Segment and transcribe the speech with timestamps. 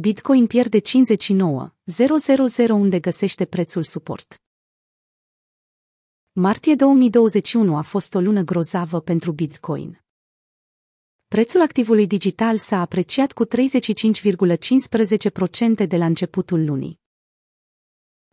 [0.00, 4.42] Bitcoin pierde 59,000 unde găsește prețul suport.
[6.32, 10.02] Martie 2021 a fost o lună grozavă pentru Bitcoin.
[11.28, 13.50] Prețul activului digital s-a apreciat cu 35,15%
[15.88, 17.00] de la începutul lunii.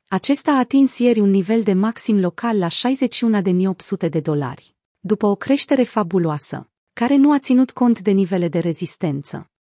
[0.08, 5.36] Acesta a atins ieri un nivel de maxim local la 61.800 de dolari, după o
[5.36, 9.52] creștere fabuloasă, care nu a ținut cont de nivele de rezistență.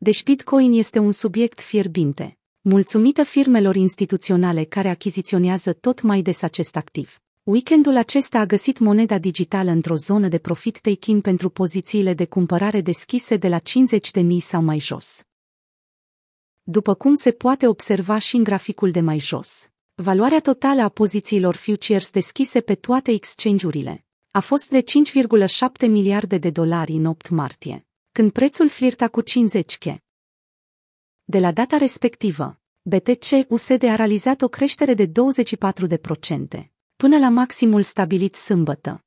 [0.00, 6.76] Deci Bitcoin este un subiect fierbinte, mulțumită firmelor instituționale care achiziționează tot mai des acest
[6.76, 7.18] activ.
[7.42, 12.80] Weekendul acesta a găsit moneda digitală într-o zonă de profit taking pentru pozițiile de cumpărare
[12.80, 15.22] deschise de la 50.000 sau mai jos.
[16.62, 21.54] După cum se poate observa și în graficul de mai jos, valoarea totală a pozițiilor
[21.54, 27.87] futures deschise pe toate exchange-urile a fost de 5,7 miliarde de dolari în 8 martie,
[28.18, 29.84] când prețul flirta cu 50 k.
[31.24, 35.10] De la data respectivă, BTC-USD a realizat o creștere de 24%,
[36.96, 39.04] până la maximul stabilit sâmbătă.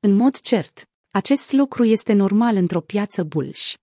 [0.00, 3.74] În mod cert, acest lucru este normal într-o piață bullish.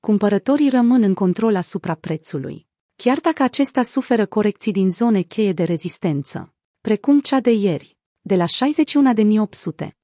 [0.00, 5.64] Cumpărătorii rămân în control asupra prețului, chiar dacă acesta suferă corecții din zone cheie de
[5.64, 10.03] rezistență, precum cea de ieri, de la 61.800.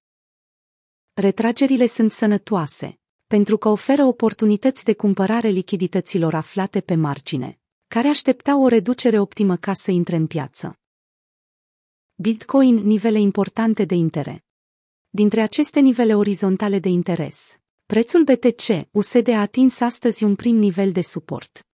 [1.13, 8.63] Retragerile sunt sănătoase, pentru că oferă oportunități de cumpărare lichidităților aflate pe margine, care așteptau
[8.63, 10.79] o reducere optimă ca să intre în piață.
[12.15, 14.39] Bitcoin nivele importante de interes.
[15.11, 20.93] Dintre aceste nivele orizontale de interes, prețul BTC USD a atins astăzi un prim nivel
[20.93, 21.67] de suport.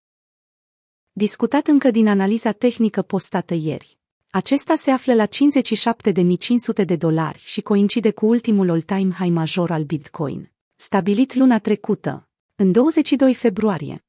[1.13, 3.99] Discutat încă din analiza tehnică postată ieri.
[4.31, 9.85] Acesta se află la 57.500 de dolari și coincide cu ultimul all-time high major al
[9.85, 14.05] Bitcoin, stabilit luna trecută, în 22 februarie.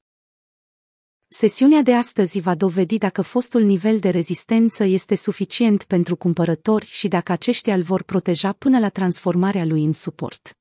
[1.28, 7.08] Sesiunea de astăzi va dovedi dacă fostul nivel de rezistență este suficient pentru cumpărători și
[7.08, 10.58] dacă aceștia îl vor proteja până la transformarea lui în suport.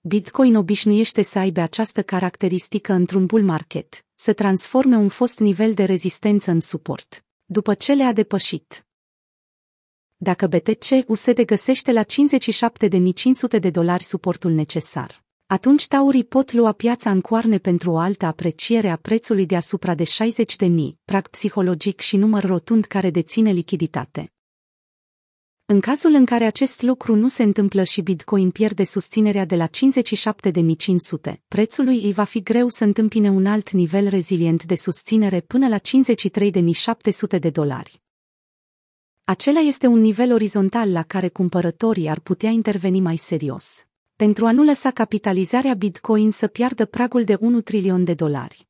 [0.00, 5.84] Bitcoin obișnuiește să aibă această caracteristică într-un bull market, să transforme un fost nivel de
[5.84, 8.86] rezistență în suport, după ce le-a depășit.
[10.16, 17.10] Dacă BTC USD găsește la 57.500 de dolari suportul necesar, atunci taurii pot lua piața
[17.10, 22.00] în coarne pentru o altă apreciere a prețului deasupra de 60 de mii, prag psihologic
[22.00, 24.32] și număr rotund care deține lichiditate.
[25.70, 29.66] În cazul în care acest lucru nu se întâmplă și Bitcoin pierde susținerea de la
[29.66, 35.68] 57.500, prețului îi va fi greu să întâmpine un alt nivel rezilient de susținere până
[35.68, 38.02] la 53.700 de dolari.
[39.24, 44.52] Acela este un nivel orizontal la care cumpărătorii ar putea interveni mai serios pentru a
[44.52, 48.69] nu lăsa capitalizarea Bitcoin să piardă pragul de 1 trilion de dolari.